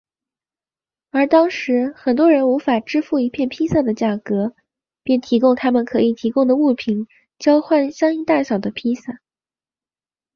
[1.11, 4.55] 而当时很多人无法支付一片披萨的价格
[5.03, 7.05] 便提供他们可以提供的物品
[7.37, 9.19] 交换相应大小的披萨。